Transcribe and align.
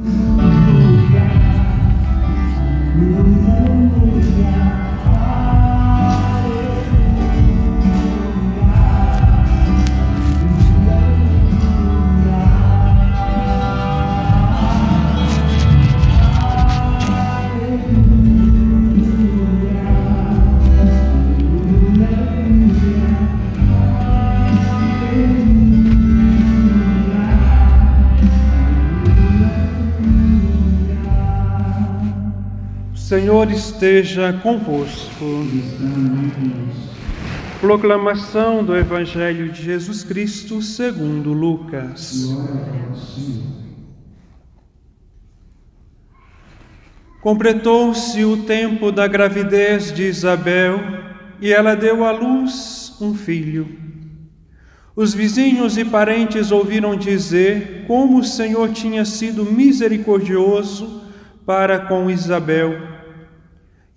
Mm-hmm. 0.00 0.49
Senhor 33.10 33.50
esteja 33.50 34.32
convosco. 34.40 35.24
Proclamação 37.60 38.62
do 38.62 38.76
Evangelho 38.76 39.50
de 39.50 39.64
Jesus 39.64 40.04
Cristo 40.04 40.62
segundo 40.62 41.32
Lucas. 41.32 42.28
Completou-se 47.20 48.24
o 48.24 48.44
tempo 48.44 48.92
da 48.92 49.08
gravidez 49.08 49.92
de 49.92 50.04
Isabel 50.04 50.78
e 51.40 51.52
ela 51.52 51.74
deu 51.74 52.04
à 52.04 52.12
luz 52.12 52.96
um 53.00 53.12
filho. 53.12 53.76
Os 54.94 55.12
vizinhos 55.12 55.76
e 55.76 55.84
parentes 55.84 56.52
ouviram 56.52 56.94
dizer 56.94 57.86
como 57.88 58.20
o 58.20 58.24
Senhor 58.24 58.70
tinha 58.70 59.04
sido 59.04 59.44
misericordioso 59.44 61.02
para 61.44 61.80
com 61.80 62.08
Isabel 62.08 62.99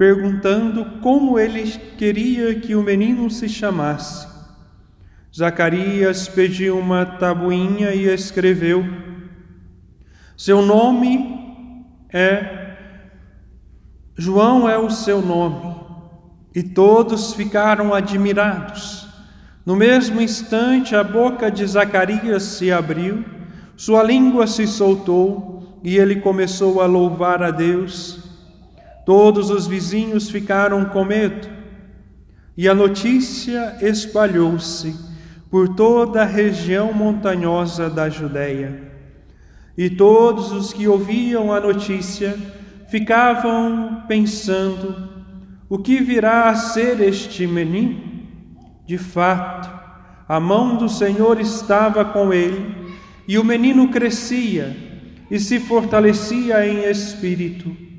perguntando 0.00 0.98
como 1.02 1.38
ele 1.38 1.70
queria 1.98 2.54
que 2.54 2.74
o 2.74 2.82
menino 2.82 3.30
se 3.30 3.46
chamasse. 3.50 4.26
Zacarias 5.36 6.26
pediu 6.26 6.78
uma 6.78 7.04
tabuinha 7.04 7.92
e 7.92 8.06
escreveu: 8.06 8.82
Seu 10.34 10.62
nome 10.62 11.84
é 12.10 12.76
João 14.16 14.66
é 14.66 14.78
o 14.78 14.88
seu 14.88 15.20
nome. 15.20 15.76
E 16.54 16.62
todos 16.62 17.34
ficaram 17.34 17.92
admirados. 17.92 19.06
No 19.66 19.76
mesmo 19.76 20.18
instante, 20.18 20.96
a 20.96 21.04
boca 21.04 21.50
de 21.50 21.66
Zacarias 21.66 22.42
se 22.44 22.72
abriu, 22.72 23.22
sua 23.76 24.02
língua 24.02 24.46
se 24.46 24.66
soltou 24.66 25.78
e 25.84 25.98
ele 25.98 26.16
começou 26.16 26.80
a 26.80 26.86
louvar 26.86 27.42
a 27.42 27.50
Deus. 27.50 28.29
Todos 29.10 29.50
os 29.50 29.66
vizinhos 29.66 30.30
ficaram 30.30 30.84
com 30.84 31.04
medo 31.04 31.48
e 32.56 32.68
a 32.68 32.74
notícia 32.76 33.76
espalhou-se 33.82 34.94
por 35.50 35.74
toda 35.74 36.22
a 36.22 36.24
região 36.24 36.92
montanhosa 36.92 37.90
da 37.90 38.08
Judéia. 38.08 38.92
E 39.76 39.90
todos 39.90 40.52
os 40.52 40.72
que 40.72 40.86
ouviam 40.86 41.52
a 41.52 41.58
notícia 41.58 42.38
ficavam 42.88 44.04
pensando: 44.06 45.08
o 45.68 45.76
que 45.76 45.98
virá 45.98 46.48
a 46.48 46.54
ser 46.54 47.00
este 47.00 47.48
menino? 47.48 48.00
De 48.86 48.96
fato, 48.96 49.68
a 50.28 50.38
mão 50.38 50.76
do 50.76 50.88
Senhor 50.88 51.40
estava 51.40 52.04
com 52.04 52.32
ele, 52.32 52.94
e 53.26 53.40
o 53.40 53.44
menino 53.44 53.88
crescia 53.88 54.76
e 55.28 55.40
se 55.40 55.58
fortalecia 55.58 56.64
em 56.64 56.88
espírito 56.88 57.89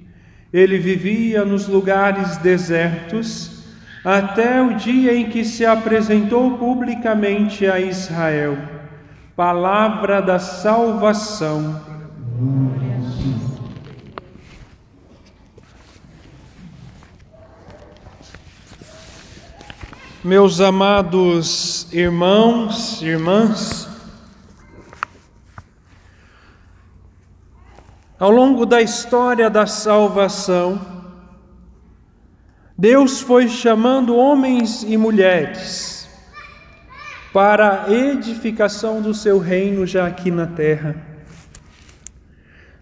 ele 0.54 0.78
vivia 0.78 1.46
nos 1.46 1.68
lugares 1.68 2.38
desertos 2.38 3.64
até 4.04 4.62
o 4.62 4.76
dia 4.76 5.16
em 5.16 5.30
que 5.30 5.46
se 5.46 5.66
apresentou 5.66 6.58
publicamente 6.58 7.68
a 7.68 7.80
Israel. 7.80 8.58
Palavra 9.36 10.22
da 10.22 10.40
salvação. 10.40 11.82
Meus 20.24 20.62
amados 20.62 21.92
irmãos, 21.92 23.02
irmãs, 23.02 23.91
Ao 28.22 28.30
longo 28.30 28.68
da 28.68 28.80
história 28.80 29.50
da 29.50 29.66
salvação, 29.66 30.80
Deus 32.78 33.20
foi 33.20 33.50
chamando 33.50 34.16
homens 34.16 34.84
e 34.84 34.96
mulheres 34.96 36.08
para 37.34 37.86
a 37.86 37.92
edificação 37.92 39.02
do 39.02 39.12
seu 39.12 39.40
reino 39.40 39.88
já 39.88 40.06
aqui 40.06 40.30
na 40.30 40.46
terra. 40.46 41.04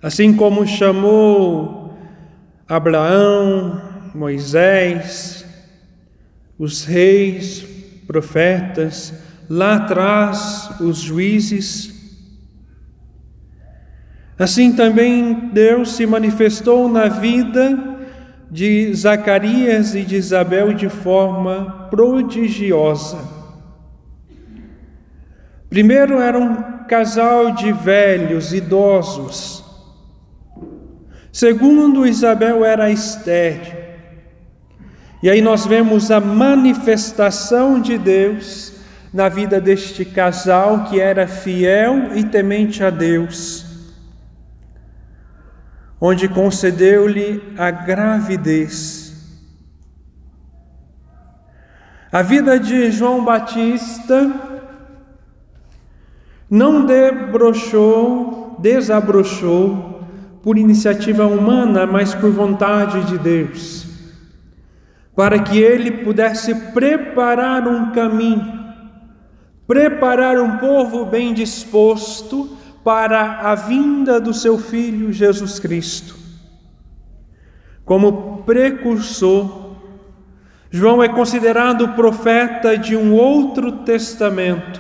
Assim 0.02 0.36
como 0.36 0.68
chamou 0.68 1.98
Abraão, 2.68 3.82
Moisés, 4.14 5.46
os 6.58 6.84
reis, 6.84 7.66
profetas, 8.06 9.14
lá 9.50 9.76
atrás 9.76 10.70
os 10.82 10.98
juízes, 10.98 11.99
Assim 14.40 14.72
também 14.72 15.50
Deus 15.52 15.98
se 15.98 16.06
manifestou 16.06 16.88
na 16.88 17.10
vida 17.10 17.78
de 18.50 18.94
Zacarias 18.96 19.94
e 19.94 20.04
de 20.04 20.16
Isabel 20.16 20.74
de 20.74 20.88
forma 20.88 21.90
prodigiosa. 21.92 23.18
Primeiro 25.70 26.22
era 26.22 26.40
um 26.40 26.56
casal 26.88 27.52
de 27.52 27.74
velhos, 27.74 28.54
idosos. 28.54 29.62
Segundo, 31.34 32.08
Isabel 32.08 32.64
era 32.64 32.90
estéril. 32.90 33.78
E 35.22 35.30
aí 35.30 35.42
nós 35.42 35.66
vemos 35.66 36.12
a 36.12 36.22
manifestação 36.22 37.80
de 37.82 37.98
Deus 37.98 38.74
na 39.14 39.28
vida 39.28 39.60
deste 39.60 40.06
casal 40.06 40.86
que 40.86 40.98
era 40.98 41.28
fiel 41.28 42.16
e 42.16 42.24
temente 42.24 42.82
a 42.82 42.90
Deus 42.90 43.69
onde 46.02 46.28
concedeu-lhe 46.30 47.42
a 47.58 47.70
gravidez. 47.72 49.10
A 52.12 52.22
vida 52.22 52.60
de 52.60 52.90
João 52.92 53.24
Batista 53.24 54.32
não 56.50 56.86
debrochou, 56.86 58.58
desabrochou 58.60 60.04
por 60.42 60.58
iniciativa 60.58 61.28
humana, 61.28 61.86
mas 61.86 62.16
por 62.16 62.32
vontade 62.32 63.04
de 63.04 63.18
Deus, 63.18 63.86
para 65.16 65.38
que 65.38 65.60
ele 65.60 66.04
pudesse 66.04 66.56
preparar 66.72 67.68
um 67.68 67.92
caminho, 67.92 68.58
preparar 69.68 70.40
um 70.40 70.58
povo 70.58 71.06
bem 71.06 71.34
disposto 71.34 72.58
para 72.84 73.40
a 73.50 73.56
vinda 73.56 74.20
do 74.20 74.34
seu 74.34 74.58
Filho 74.58 75.12
Jesus 75.12 75.60
Cristo. 75.60 76.16
Como 77.84 78.44
precursor, 78.44 79.76
João 80.72 81.02
é 81.02 81.10
considerado 81.10 81.90
profeta 81.90 82.78
de 82.78 82.96
um 82.96 83.14
outro 83.14 83.72
testamento. 83.84 84.80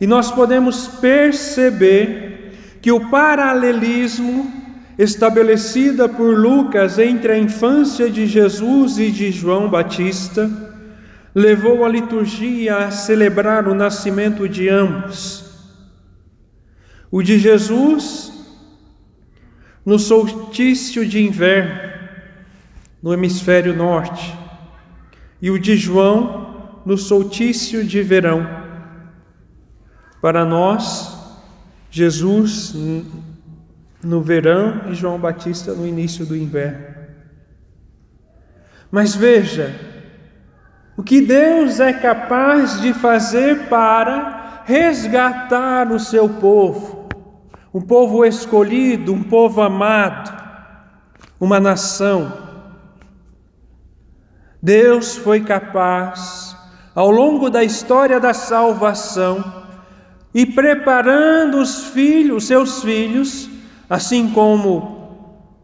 E 0.00 0.06
nós 0.06 0.30
podemos 0.30 0.86
perceber 0.86 2.78
que 2.80 2.92
o 2.92 3.10
paralelismo 3.10 4.50
estabelecida 4.96 6.08
por 6.08 6.38
Lucas 6.38 6.98
entre 6.98 7.32
a 7.32 7.38
infância 7.38 8.08
de 8.08 8.26
Jesus 8.26 8.98
e 8.98 9.10
de 9.10 9.32
João 9.32 9.68
Batista 9.68 10.50
levou 11.34 11.84
a 11.84 11.88
liturgia 11.88 12.76
a 12.76 12.90
celebrar 12.90 13.66
o 13.66 13.74
nascimento 13.74 14.48
de 14.48 14.68
ambos. 14.68 15.49
O 17.10 17.22
de 17.22 17.38
Jesus 17.38 18.32
no 19.84 19.98
solstício 19.98 21.06
de 21.06 21.22
inverno, 21.22 21.90
no 23.02 23.12
hemisfério 23.12 23.74
norte, 23.74 24.36
e 25.40 25.50
o 25.50 25.58
de 25.58 25.76
João 25.76 26.80
no 26.84 26.96
solstício 26.96 27.84
de 27.84 28.02
verão. 28.02 28.46
Para 30.20 30.44
nós, 30.44 31.18
Jesus 31.90 32.74
no 34.02 34.22
verão 34.22 34.82
e 34.90 34.94
João 34.94 35.18
Batista 35.18 35.72
no 35.72 35.86
início 35.86 36.24
do 36.24 36.36
inverno. 36.36 36.90
Mas 38.90 39.14
veja, 39.14 39.74
o 40.96 41.02
que 41.02 41.20
Deus 41.20 41.80
é 41.80 41.92
capaz 41.92 42.80
de 42.80 42.92
fazer 42.92 43.68
para 43.68 44.62
resgatar 44.66 45.90
o 45.90 45.98
seu 45.98 46.28
povo, 46.28 46.99
um 47.72 47.80
povo 47.80 48.24
escolhido, 48.24 49.12
um 49.12 49.22
povo 49.22 49.60
amado, 49.62 50.30
uma 51.38 51.60
nação. 51.60 52.32
Deus 54.60 55.16
foi 55.16 55.40
capaz, 55.40 56.56
ao 56.94 57.10
longo 57.10 57.48
da 57.48 57.62
história 57.62 58.18
da 58.18 58.34
salvação, 58.34 59.60
e 60.34 60.44
preparando 60.44 61.58
os 61.58 61.86
filhos, 61.86 62.46
seus 62.46 62.82
filhos, 62.82 63.48
assim 63.88 64.30
como 64.30 65.00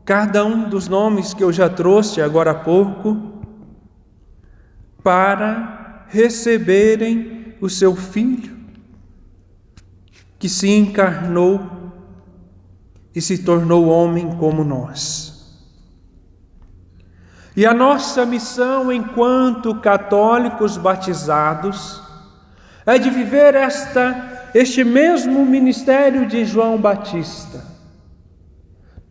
cada 0.05 0.45
um 0.45 0.69
dos 0.69 0.89
nomes 0.89 1.35
que 1.35 1.43
eu 1.43 1.53
já 1.53 1.69
trouxe 1.69 2.23
agora 2.23 2.53
há 2.53 2.55
pouco, 2.55 3.35
para 5.03 6.05
receberem 6.09 7.55
o 7.61 7.69
seu 7.69 7.95
filho, 7.95 8.57
que 10.39 10.49
se 10.49 10.69
encarnou 10.69 11.76
e 13.17 13.21
se 13.21 13.39
tornou 13.39 13.89
homem 13.89 14.37
como 14.37 14.63
nós. 14.63 15.35
E 17.57 17.67
a 17.67 17.75
nossa 17.75 18.25
missão 18.25 18.93
enquanto 18.93 19.81
católicos 19.81 20.77
batizados 20.77 22.01
é 22.87 22.97
de 22.97 23.11
viver 23.11 23.57
esta 23.57 24.35
este 24.55 24.85
mesmo 24.85 25.45
ministério 25.45 26.27
de 26.27 26.45
João 26.45 26.79
Batista 26.79 27.77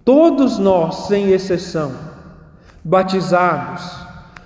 Todos 0.05 0.59
nós, 0.59 1.07
sem 1.07 1.31
exceção, 1.31 1.91
batizados, 2.83 3.91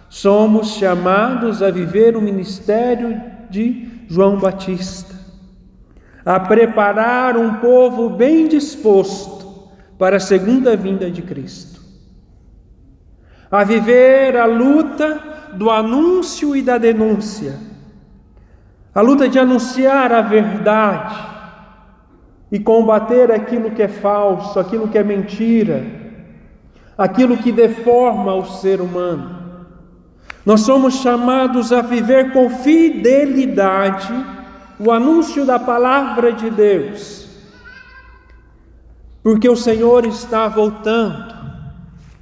somos 0.07 0.75
chamados 0.75 1.61
a 1.61 1.69
viver 1.69 2.15
o 2.15 2.21
ministério 2.21 3.21
de 3.50 4.06
João 4.07 4.39
Batista, 4.39 5.13
a 6.25 6.39
preparar 6.39 7.35
um 7.35 7.56
povo 7.56 8.09
bem 8.09 8.47
disposto 8.47 9.38
para 9.99 10.15
a 10.15 10.19
segunda 10.19 10.77
vinda 10.77 11.11
de 11.11 11.21
Cristo, 11.21 11.81
a 13.51 13.65
viver 13.65 14.37
a 14.37 14.45
luta 14.45 15.51
do 15.53 15.69
anúncio 15.69 16.55
e 16.55 16.61
da 16.61 16.77
denúncia, 16.77 17.55
a 18.95 19.01
luta 19.01 19.27
de 19.27 19.37
anunciar 19.37 20.13
a 20.13 20.21
verdade 20.21 21.15
e 22.49 22.57
combater 22.59 23.29
aquilo 23.29 23.71
que 23.71 23.83
é 23.83 23.89
falso, 23.89 24.57
aquilo 24.57 24.87
que 24.87 24.97
é 24.97 25.03
mentira, 25.03 25.85
aquilo 26.97 27.35
que 27.35 27.51
deforma 27.51 28.33
o 28.33 28.45
ser 28.45 28.79
humano. 28.79 29.37
Nós 30.45 30.61
somos 30.61 30.95
chamados 30.95 31.73
a 31.73 31.81
viver 31.81 32.31
com 32.31 32.49
fidelidade 32.49 34.13
o 34.79 34.93
anúncio 34.93 35.45
da 35.45 35.59
palavra 35.59 36.31
de 36.31 36.49
Deus, 36.49 37.19
porque 39.24 39.50
o 39.50 39.56
Senhor 39.56 40.06
está 40.06 40.48
voltando. 40.48 41.36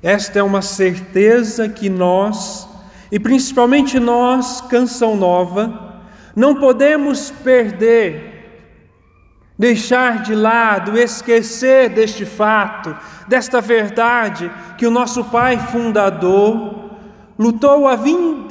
Esta 0.02 0.40
é 0.40 0.44
uma 0.44 0.62
certeza 0.62 1.68
que 1.68 1.90
nós, 1.90 2.68
e 3.12 3.20
principalmente 3.20 4.00
nós, 4.00 4.62
Canção 4.62 5.16
Nova, 5.16 6.02
não 6.36 6.56
podemos 6.56 7.32
perder 7.32 8.36
deixar 9.58 10.22
de 10.22 10.36
lado, 10.36 10.98
esquecer 10.98 11.90
deste 11.90 12.26
fato, 12.26 12.96
desta 13.28 13.60
verdade 13.60 14.52
que 14.78 14.86
o 14.86 14.92
nosso 14.92 15.24
Pai 15.26 15.58
fundador 15.58 16.92
lutou 17.38 17.88
a, 17.88 17.98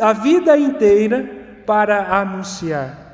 a 0.01 0.13
vida 0.13 0.59
inteira 0.59 1.63
para 1.65 2.21
anunciar. 2.21 3.07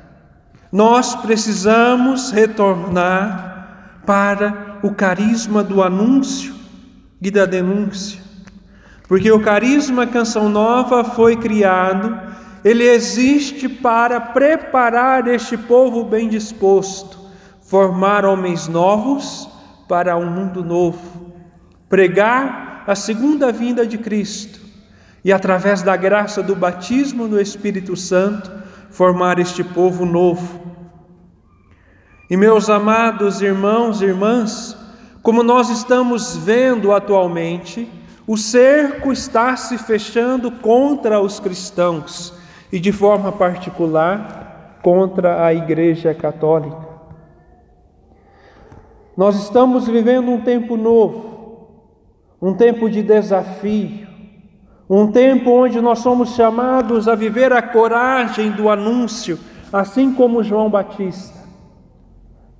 Nós 0.71 1.15
precisamos 1.15 2.31
retornar 2.31 4.01
para 4.05 4.62
o 4.83 4.93
carisma 4.93 5.63
do 5.63 5.81
anúncio 5.81 6.53
e 7.19 7.31
da 7.31 7.45
denúncia, 7.45 8.21
porque 9.07 9.31
o 9.31 9.39
carisma 9.39 10.05
Canção 10.05 10.47
Nova 10.47 11.03
foi 11.03 11.35
criado, 11.35 12.19
ele 12.63 12.83
existe 12.83 13.67
para 13.67 14.21
preparar 14.21 15.27
este 15.27 15.57
povo 15.57 16.03
bem 16.03 16.29
disposto 16.29 17.23
formar 17.73 18.23
homens 18.23 18.67
novos 18.67 19.49
para 19.87 20.15
um 20.15 20.29
mundo 20.29 20.63
novo, 20.63 21.33
pregar 21.89 22.83
a 22.85 22.93
segunda 22.93 23.51
vinda 23.51 23.83
de 23.83 23.97
Cristo 23.97 24.59
e, 25.25 25.33
através 25.33 25.81
da 25.81 25.95
graça 25.95 26.43
do 26.43 26.55
batismo 26.55 27.27
no 27.27 27.41
Espírito 27.41 27.95
Santo, 27.95 28.51
formar 28.91 29.39
este 29.39 29.63
povo 29.63 30.05
novo. 30.05 30.72
E, 32.33 32.35
meus 32.35 32.67
amados 32.67 33.43
irmãos 33.43 34.01
e 34.01 34.05
irmãs, 34.05 34.75
como 35.21 35.43
nós 35.43 35.69
estamos 35.69 36.35
vendo 36.35 36.91
atualmente, 36.91 37.87
o 38.25 38.35
cerco 38.35 39.11
está 39.11 39.55
se 39.55 39.77
fechando 39.77 40.49
contra 40.49 41.21
os 41.21 41.39
cristãos 41.39 42.33
e, 42.71 42.79
de 42.79 42.91
forma 42.91 43.31
particular, 43.31 44.79
contra 44.81 45.45
a 45.45 45.53
Igreja 45.53 46.11
Católica. 46.15 46.87
Nós 49.15 49.35
estamos 49.35 49.85
vivendo 49.87 50.31
um 50.31 50.41
tempo 50.41 50.75
novo, 50.75 51.69
um 52.41 52.55
tempo 52.55 52.89
de 52.89 53.03
desafio, 53.03 54.07
um 54.89 55.11
tempo 55.11 55.51
onde 55.51 55.79
nós 55.79 55.99
somos 55.99 56.29
chamados 56.29 57.07
a 57.07 57.13
viver 57.13 57.53
a 57.53 57.61
coragem 57.61 58.49
do 58.49 58.71
anúncio, 58.71 59.37
assim 59.71 60.11
como 60.11 60.41
João 60.41 60.67
Batista, 60.67 61.42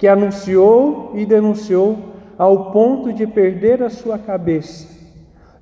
que 0.03 0.07
anunciou 0.09 1.13
e 1.15 1.25
denunciou 1.25 1.97
ao 2.37 2.73
ponto 2.73 3.13
de 3.13 3.25
perder 3.25 3.81
a 3.81 3.89
sua 3.89 4.19
cabeça, 4.19 4.85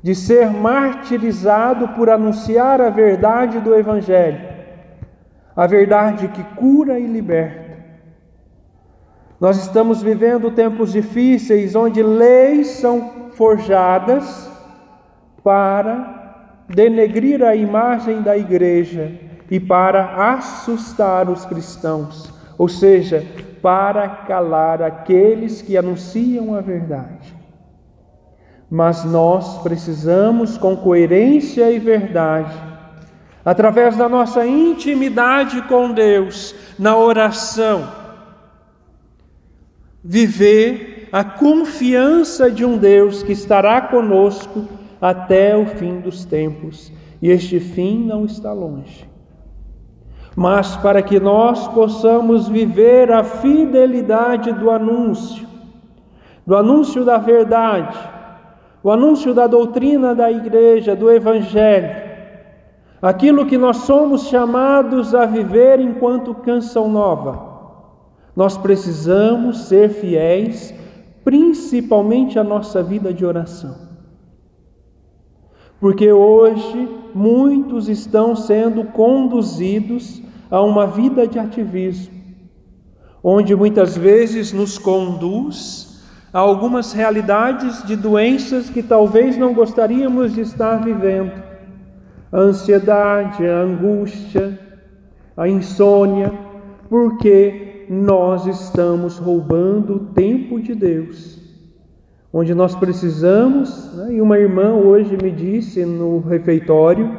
de 0.01 0.15
ser 0.15 0.49
martirizado 0.49 1.89
por 1.89 2.09
anunciar 2.09 2.81
a 2.81 2.89
verdade 2.89 3.59
do 3.59 3.75
Evangelho, 3.75 4.41
a 5.55 5.67
verdade 5.67 6.27
que 6.29 6.43
cura 6.55 6.97
e 6.97 7.05
liberta. 7.05 7.83
Nós 9.39 9.57
estamos 9.57 10.01
vivendo 10.01 10.49
tempos 10.49 10.91
difíceis 10.91 11.75
onde 11.75 12.01
leis 12.01 12.65
são 12.69 13.29
forjadas 13.33 14.49
para 15.43 16.65
denegrir 16.67 17.43
a 17.43 17.55
imagem 17.55 18.23
da 18.23 18.35
igreja 18.35 19.11
e 19.51 19.59
para 19.59 20.33
assustar 20.33 21.29
os 21.29 21.45
cristãos, 21.45 22.33
ou 22.57 22.67
seja, 22.67 23.23
para 23.61 24.07
calar 24.07 24.81
aqueles 24.81 25.61
que 25.61 25.77
anunciam 25.77 26.55
a 26.55 26.61
verdade. 26.61 27.35
Mas 28.69 29.03
nós 29.03 29.61
precisamos, 29.61 30.57
com 30.57 30.75
coerência 30.77 31.69
e 31.71 31.77
verdade, 31.77 32.53
através 33.43 33.97
da 33.97 34.07
nossa 34.07 34.45
intimidade 34.45 35.61
com 35.63 35.91
Deus, 35.91 36.55
na 36.79 36.95
oração, 36.95 37.87
viver 40.03 41.09
a 41.11 41.23
confiança 41.23 42.49
de 42.49 42.63
um 42.63 42.77
Deus 42.77 43.21
que 43.21 43.33
estará 43.33 43.81
conosco 43.81 44.67
até 45.01 45.55
o 45.57 45.65
fim 45.65 45.99
dos 45.99 46.23
tempos, 46.23 46.91
e 47.21 47.29
este 47.29 47.59
fim 47.59 48.05
não 48.05 48.25
está 48.25 48.53
longe. 48.53 49.10
Mas 50.35 50.77
para 50.77 51.01
que 51.01 51.19
nós 51.19 51.67
possamos 51.67 52.47
viver 52.47 53.11
a 53.11 53.23
fidelidade 53.23 54.51
do 54.53 54.69
anúncio, 54.69 55.47
do 56.45 56.55
anúncio 56.55 57.03
da 57.03 57.17
verdade, 57.17 57.97
o 58.81 58.89
anúncio 58.89 59.33
da 59.33 59.45
doutrina 59.45 60.15
da 60.15 60.31
igreja, 60.31 60.95
do 60.95 61.11
evangelho, 61.11 61.95
aquilo 63.01 63.45
que 63.45 63.57
nós 63.57 63.77
somos 63.77 64.27
chamados 64.27 65.13
a 65.13 65.25
viver 65.25 65.79
enquanto 65.79 66.33
canção 66.33 66.89
nova 66.89 67.51
nós 68.35 68.57
precisamos 68.57 69.65
ser 69.65 69.89
fiéis, 69.89 70.73
principalmente 71.23 72.39
à 72.39 72.43
nossa 72.43 72.81
vida 72.81 73.13
de 73.13 73.25
oração. 73.25 73.90
Porque 75.81 76.11
hoje 76.11 76.87
muitos 77.15 77.89
estão 77.89 78.35
sendo 78.35 78.83
conduzidos 78.83 80.21
a 80.51 80.61
uma 80.61 80.85
vida 80.85 81.25
de 81.25 81.39
ativismo, 81.39 82.13
onde 83.23 83.55
muitas 83.55 83.97
vezes 83.97 84.53
nos 84.53 84.77
conduz 84.77 86.03
a 86.31 86.37
algumas 86.37 86.93
realidades 86.93 87.83
de 87.83 87.95
doenças 87.95 88.69
que 88.69 88.83
talvez 88.83 89.35
não 89.37 89.55
gostaríamos 89.55 90.33
de 90.33 90.41
estar 90.41 90.77
vivendo. 90.83 91.33
A 92.31 92.37
ansiedade, 92.37 93.45
a 93.47 93.61
angústia, 93.61 94.59
a 95.35 95.47
insônia, 95.49 96.31
porque 96.87 97.87
nós 97.89 98.45
estamos 98.45 99.17
roubando 99.17 99.95
o 99.95 99.99
tempo 100.13 100.61
de 100.61 100.75
Deus. 100.75 101.40
Onde 102.33 102.53
nós 102.53 102.75
precisamos, 102.75 103.93
né, 103.93 104.13
e 104.13 104.21
uma 104.21 104.39
irmã 104.39 104.73
hoje 104.73 105.17
me 105.21 105.31
disse 105.31 105.85
no 105.85 106.19
refeitório, 106.19 107.17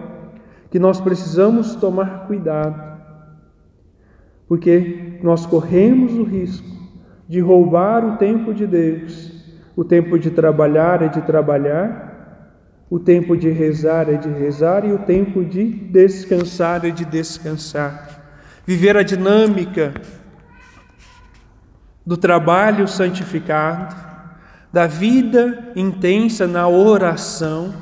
que 0.71 0.79
nós 0.79 1.01
precisamos 1.01 1.75
tomar 1.75 2.27
cuidado, 2.27 2.81
porque 4.49 5.19
nós 5.23 5.45
corremos 5.45 6.15
o 6.15 6.23
risco 6.23 6.67
de 7.29 7.41
roubar 7.41 8.05
o 8.05 8.17
tempo 8.17 8.55
de 8.55 8.67
Deus. 8.67 9.33
O 9.75 9.85
tempo 9.85 10.19
de 10.19 10.31
trabalhar 10.31 11.03
é 11.03 11.09
de 11.09 11.23
trabalhar, 11.23 12.53
o 12.91 12.99
tempo 12.99 13.37
de 13.37 13.49
rezar 13.49 14.09
é 14.11 14.17
de 14.17 14.29
rezar 14.29 14.85
e 14.85 14.93
o 14.93 14.99
tempo 14.99 15.43
de 15.43 15.65
descansar 15.65 16.85
é 16.85 16.91
de 16.91 17.07
descansar. 17.07 18.23
Viver 18.67 18.97
a 18.99 19.03
dinâmica 19.03 19.95
do 22.05 22.17
trabalho 22.17 22.87
santificado, 22.87 24.12
da 24.73 24.87
vida 24.87 25.73
intensa 25.77 26.47
na 26.47 26.67
oração 26.67 27.75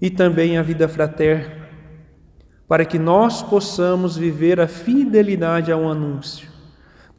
e 0.00 0.10
também 0.10 0.58
a 0.58 0.62
vida 0.62 0.88
fraterna, 0.88 1.66
para 2.68 2.84
que 2.84 2.98
nós 2.98 3.42
possamos 3.42 4.16
viver 4.16 4.60
a 4.60 4.68
fidelidade 4.68 5.72
ao 5.72 5.88
anúncio 5.88 6.52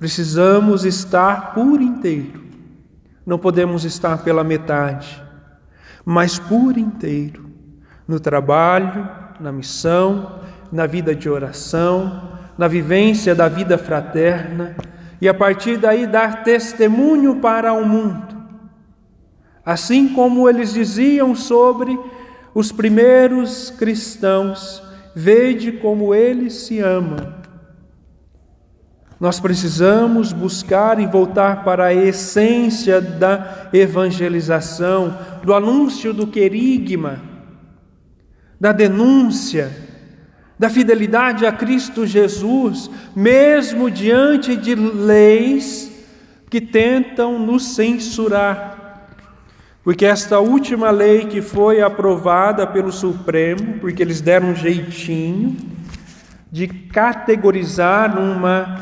Precisamos 0.03 0.83
estar 0.83 1.53
por 1.53 1.81
inteiro. 1.81 2.43
Não 3.25 3.39
podemos 3.39 3.85
estar 3.85 4.21
pela 4.21 4.43
metade, 4.43 5.23
mas 6.03 6.38
por 6.38 6.77
inteiro 6.77 7.50
no 8.05 8.19
trabalho, 8.19 9.09
na 9.39 9.50
missão, 9.50 10.41
na 10.69 10.85
vida 10.85 11.15
de 11.15 11.29
oração, 11.29 12.38
na 12.57 12.67
vivência 12.67 13.33
da 13.33 13.47
vida 13.47 13.77
fraterna 13.77 14.75
e 15.21 15.29
a 15.29 15.33
partir 15.33 15.77
daí 15.77 16.05
dar 16.05 16.43
testemunho 16.43 17.38
para 17.38 17.71
o 17.71 17.88
mundo. 17.88 18.32
Assim 19.65 20.10
como 20.10 20.50
eles 20.50 20.74
diziam 20.74 21.36
sobre 21.36 21.98
os 22.53 22.72
primeiros 22.72 23.70
cristãos, 23.72 24.84
vede 25.15 25.72
como 25.74 26.13
eles 26.13 26.53
se 26.53 26.79
amam. 26.79 27.34
Nós 29.20 29.39
precisamos 29.39 30.34
buscar 30.34 31.00
e 31.00 31.08
voltar 31.08 31.63
para 31.63 31.86
a 31.86 31.93
essência 31.93 33.00
da 33.00 33.70
evangelização, 33.72 35.17
do 35.41 35.53
anúncio 35.53 36.13
do 36.13 36.27
querigma, 36.27 37.22
da 38.60 38.74
denúncia, 38.74 39.72
da 40.60 40.70
fidelidade 40.70 41.46
a 41.46 41.53
Cristo 41.53 42.05
Jesus, 42.05 42.89
mesmo 43.15 43.89
diante 43.89 44.58
de 44.58 44.75
leis 44.75 45.89
que 46.50 46.60
tentam 46.60 47.39
nos 47.39 47.75
censurar. 47.75 48.73
Porque 49.83 50.05
esta 50.05 50.39
última 50.39 50.91
lei 50.91 51.25
que 51.25 51.41
foi 51.41 51.81
aprovada 51.81 52.65
pelo 52.65 52.91
Supremo, 52.91 53.79
porque 53.79 54.01
eles 54.01 54.21
deram 54.21 54.51
um 54.51 54.55
jeitinho 54.55 55.57
de 56.49 56.67
categorizar 56.67 58.17
uma 58.17 58.79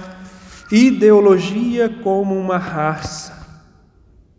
ideologia 0.72 1.89
como 2.03 2.38
uma 2.38 2.58
raça, 2.58 3.34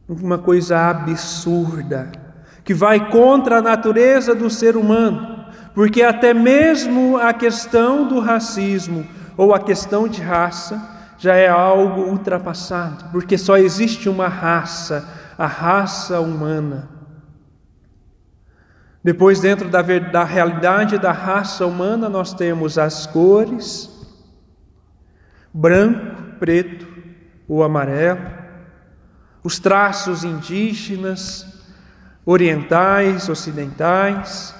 uma 0.08 0.38
coisa 0.38 0.88
absurda, 0.88 2.12
que 2.64 2.72
vai 2.72 3.10
contra 3.10 3.58
a 3.58 3.62
natureza 3.62 4.34
do 4.34 4.48
ser 4.48 4.76
humano, 4.76 5.46
porque 5.74 6.02
até 6.02 6.32
mesmo 6.32 7.16
a 7.16 7.32
questão 7.32 8.06
do 8.06 8.20
racismo 8.20 9.04
ou 9.36 9.52
a 9.52 9.58
questão 9.58 10.06
de 10.06 10.20
raça 10.20 10.90
já 11.18 11.34
é 11.34 11.48
algo 11.48 12.02
ultrapassado, 12.02 13.06
porque 13.10 13.36
só 13.38 13.56
existe 13.56 14.08
uma 14.08 14.28
raça, 14.28 15.08
a 15.36 15.46
raça 15.46 16.20
humana. 16.20 16.88
Depois, 19.04 19.40
dentro 19.40 19.68
da, 19.68 19.82
da 19.82 20.24
realidade 20.24 20.98
da 20.98 21.12
raça 21.12 21.66
humana, 21.66 22.08
nós 22.08 22.32
temos 22.32 22.78
as 22.78 23.06
cores, 23.06 23.90
branco, 25.52 26.36
preto 26.38 26.86
ou 27.48 27.64
amarelo, 27.64 28.20
os 29.42 29.58
traços 29.58 30.22
indígenas, 30.22 31.52
orientais, 32.24 33.28
ocidentais 33.28 34.54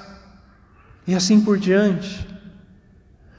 e 1.06 1.14
assim 1.14 1.40
por 1.40 1.56
diante. 1.56 2.28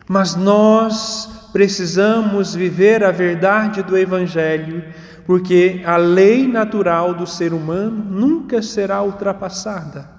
Mas 0.07 0.35
nós 0.35 1.49
precisamos 1.51 2.55
viver 2.55 3.03
a 3.03 3.11
verdade 3.11 3.83
do 3.83 3.97
Evangelho, 3.97 4.83
porque 5.25 5.81
a 5.85 5.97
lei 5.97 6.47
natural 6.47 7.13
do 7.13 7.25
ser 7.25 7.53
humano 7.53 8.03
nunca 8.09 8.61
será 8.61 9.01
ultrapassada. 9.01 10.09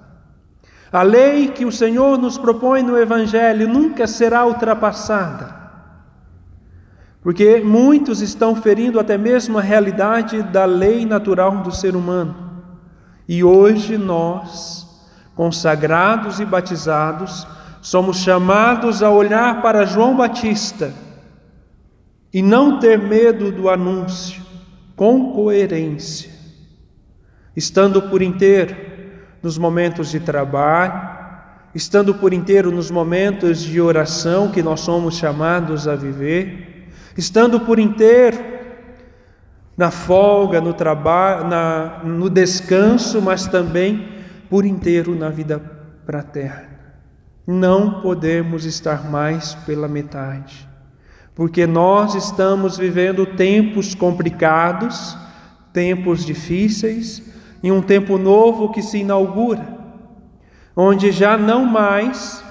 A 0.91 1.03
lei 1.03 1.49
que 1.49 1.65
o 1.65 1.73
Senhor 1.73 2.17
nos 2.17 2.39
propõe 2.39 2.83
no 2.83 2.97
Evangelho 2.97 3.69
nunca 3.69 4.07
será 4.07 4.47
ultrapassada. 4.47 5.65
Porque 7.21 7.61
muitos 7.61 8.21
estão 8.21 8.55
ferindo 8.55 9.01
até 9.01 9.19
mesmo 9.19 9.59
a 9.59 9.63
realidade 9.63 10.43
da 10.43 10.67
lei 10.67 11.05
natural 11.05 11.63
do 11.63 11.75
ser 11.75 11.97
humano. 11.97 12.37
E 13.27 13.43
hoje 13.43 13.99
nós, 13.99 14.87
consagrados 15.35 16.39
e 16.39 16.45
batizados, 16.45 17.47
somos 17.81 18.19
chamados 18.19 19.03
a 19.03 19.11
olhar 19.11 19.63
para 19.63 19.85
João 19.85 20.17
Batista 20.17 20.93
e 22.33 22.43
não 22.43 22.79
ter 22.79 22.99
medo 22.99 23.51
do 23.51 23.69
anúncio, 23.69 24.44
com 24.97 25.33
coerência, 25.33 26.31
estando 27.57 28.03
por 28.03 28.23
inteiro 28.23 28.77
nos 29.43 29.59
momentos 29.59 30.11
de 30.11 30.21
trabalho, 30.21 31.15
estando 31.75 32.15
por 32.15 32.33
inteiro 32.33 32.71
nos 32.71 32.91
momentos 32.91 33.61
de 33.61 33.81
oração 33.81 34.51
que 34.51 34.63
nós 34.63 34.81
somos 34.81 35.17
chamados 35.17 35.89
a 35.89 35.95
viver 35.97 36.75
estando 37.17 37.61
por 37.61 37.79
inteiro 37.79 38.39
na 39.77 39.91
folga, 39.91 40.61
no 40.61 40.73
trabalho, 40.73 41.49
na, 41.49 42.01
no 42.05 42.31
descanso, 42.31 43.21
mas 43.21 43.47
também 43.47 44.09
por 44.49 44.65
inteiro 44.65 45.15
na 45.15 45.31
vida 45.31 45.61
fraterna. 46.07 46.75
Não 47.47 48.01
podemos 48.01 48.65
estar 48.65 49.11
mais 49.11 49.55
pela 49.67 49.89
metade, 49.89 50.69
porque 51.35 51.67
nós 51.67 52.15
estamos 52.15 52.79
vivendo 52.79 53.27
tempos 53.27 53.95
complicados, 53.95 55.17
tempos 55.73 56.25
difíceis 56.25 57.23
e 57.63 57.73
um 57.73 57.83
tempo 57.83 58.17
novo 58.19 58.71
que 58.71 58.83
se 58.83 58.99
inaugura, 58.99 59.67
onde 60.77 61.11
já 61.11 61.37
não 61.37 61.65
mais 61.65 62.43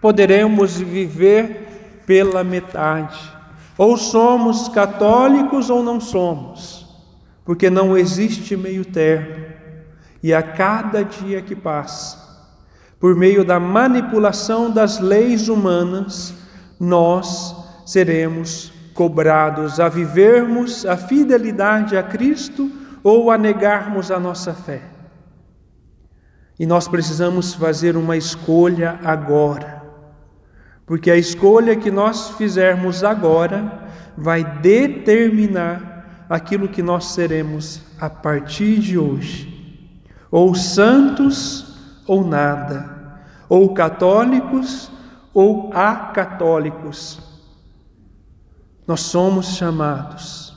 poderemos 0.00 0.76
viver 0.78 2.02
pela 2.06 2.44
metade 2.44 3.40
ou 3.76 3.96
somos 3.96 4.68
católicos 4.68 5.70
ou 5.70 5.82
não 5.82 5.98
somos, 5.98 6.86
porque 7.46 7.70
não 7.70 7.96
existe 7.96 8.54
meio 8.54 8.84
termo. 8.84 9.46
E 10.22 10.34
a 10.34 10.42
cada 10.42 11.02
dia 11.02 11.40
que 11.40 11.56
passa, 11.56 12.18
por 13.00 13.16
meio 13.16 13.42
da 13.42 13.58
manipulação 13.58 14.70
das 14.70 15.00
leis 15.00 15.48
humanas, 15.48 16.34
nós 16.78 17.59
seremos 17.84 18.72
cobrados 18.94 19.80
a 19.80 19.88
vivermos 19.88 20.84
a 20.84 20.96
fidelidade 20.96 21.96
a 21.96 22.02
Cristo 22.02 22.70
ou 23.02 23.30
a 23.30 23.38
negarmos 23.38 24.10
a 24.10 24.18
nossa 24.18 24.52
fé. 24.52 24.82
E 26.58 26.66
nós 26.66 26.86
precisamos 26.86 27.54
fazer 27.54 27.96
uma 27.96 28.16
escolha 28.16 28.98
agora 29.02 29.80
porque 30.90 31.08
a 31.08 31.16
escolha 31.16 31.76
que 31.76 31.88
nós 31.88 32.30
fizermos 32.30 33.04
agora 33.04 33.88
vai 34.16 34.42
determinar 34.42 36.26
aquilo 36.28 36.66
que 36.66 36.82
nós 36.82 37.12
seremos 37.12 37.80
a 38.00 38.10
partir 38.10 38.80
de 38.80 38.98
hoje. 38.98 40.02
Ou 40.32 40.52
santos 40.52 41.78
ou 42.08 42.26
nada, 42.26 43.20
ou 43.48 43.72
católicos 43.72 44.90
ou 45.32 45.70
acatólicos. 45.72 47.22
Nós 48.90 49.02
somos 49.02 49.54
chamados, 49.54 50.52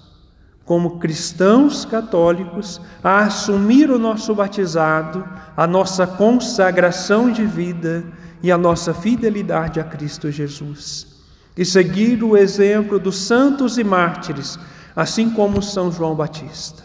como 0.66 0.98
cristãos 0.98 1.86
católicos, 1.86 2.82
a 3.04 3.20
assumir 3.20 3.92
o 3.92 4.00
nosso 4.00 4.34
batizado, 4.34 5.24
a 5.56 5.68
nossa 5.68 6.08
consagração 6.08 7.32
de 7.32 7.46
vida 7.46 8.04
e 8.42 8.52
a 8.52 8.58
nossa 8.58 8.92
fidelidade 8.92 9.80
a 9.80 9.84
Cristo 9.84 10.32
Jesus. 10.32 11.16
E 11.56 11.64
seguir 11.64 12.24
o 12.24 12.36
exemplo 12.36 12.98
dos 12.98 13.18
santos 13.18 13.78
e 13.78 13.84
mártires, 13.84 14.58
assim 14.96 15.30
como 15.30 15.62
São 15.62 15.92
João 15.92 16.16
Batista. 16.16 16.82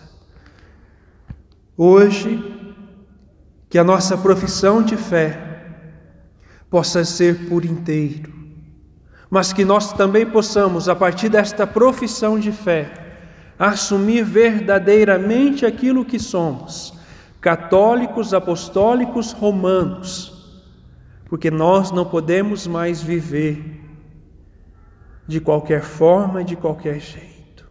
Hoje, 1.78 2.44
que 3.70 3.78
a 3.78 3.84
nossa 3.84 4.18
profissão 4.18 4.82
de 4.82 4.98
fé 4.98 5.64
possa 6.68 7.06
ser 7.06 7.48
por 7.48 7.64
inteiro, 7.64 8.37
mas 9.30 9.52
que 9.52 9.64
nós 9.64 9.92
também 9.92 10.24
possamos, 10.24 10.88
a 10.88 10.94
partir 10.94 11.28
desta 11.28 11.66
profissão 11.66 12.38
de 12.38 12.50
fé, 12.50 12.90
assumir 13.58 14.24
verdadeiramente 14.24 15.66
aquilo 15.66 16.04
que 16.04 16.18
somos, 16.18 16.94
católicos, 17.40 18.32
apostólicos, 18.32 19.32
romanos, 19.32 20.62
porque 21.26 21.50
nós 21.50 21.90
não 21.90 22.06
podemos 22.06 22.66
mais 22.66 23.02
viver 23.02 23.80
de 25.26 25.40
qualquer 25.40 25.82
forma, 25.82 26.42
de 26.42 26.56
qualquer 26.56 26.98
jeito. 27.00 27.68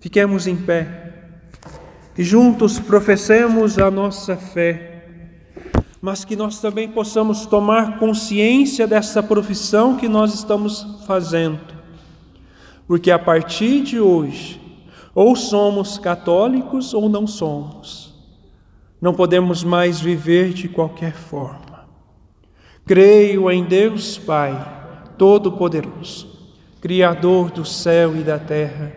Fiquemos 0.00 0.46
em 0.46 0.56
pé 0.56 1.12
e 2.16 2.22
juntos 2.22 2.78
professemos 2.78 3.78
a 3.78 3.90
nossa 3.90 4.36
fé, 4.36 4.93
mas 6.04 6.22
que 6.22 6.36
nós 6.36 6.60
também 6.60 6.86
possamos 6.86 7.46
tomar 7.46 7.98
consciência 7.98 8.86
dessa 8.86 9.22
profissão 9.22 9.96
que 9.96 10.06
nós 10.06 10.34
estamos 10.34 10.86
fazendo, 11.06 11.58
porque 12.86 13.10
a 13.10 13.18
partir 13.18 13.80
de 13.80 13.98
hoje, 13.98 14.60
ou 15.14 15.34
somos 15.34 15.96
católicos 15.96 16.92
ou 16.92 17.08
não 17.08 17.26
somos, 17.26 18.14
não 19.00 19.14
podemos 19.14 19.64
mais 19.64 19.98
viver 19.98 20.52
de 20.52 20.68
qualquer 20.68 21.14
forma. 21.14 21.88
Creio 22.84 23.50
em 23.50 23.64
Deus 23.64 24.18
Pai 24.18 24.52
Todo-Poderoso, 25.16 26.28
Criador 26.82 27.50
do 27.50 27.64
céu 27.64 28.14
e 28.14 28.20
da 28.20 28.38
terra, 28.38 28.92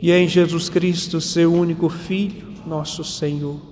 e 0.00 0.10
em 0.10 0.26
Jesus 0.26 0.70
Cristo, 0.70 1.20
seu 1.20 1.52
único 1.52 1.90
Filho, 1.90 2.54
nosso 2.66 3.04
Senhor, 3.04 3.71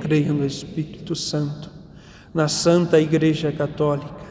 Creio 0.00 0.32
no 0.34 0.46
Espírito 0.46 1.14
Santo, 1.14 1.70
na 2.32 2.48
Santa 2.48 3.00
Igreja 3.00 3.50
Católica, 3.50 4.28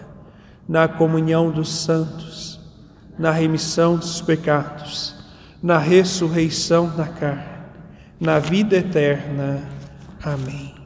na 0.67 0.87
comunhão 0.87 1.51
dos 1.51 1.69
santos, 1.69 2.59
na 3.17 3.31
remissão 3.31 3.97
dos 3.97 4.21
pecados, 4.21 5.15
na 5.61 5.77
ressurreição 5.77 6.89
da 6.95 7.07
carne, 7.07 7.43
na 8.19 8.39
vida 8.39 8.77
eterna. 8.77 9.61
Amém. 10.23 10.76